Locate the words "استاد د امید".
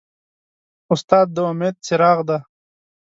0.93-1.75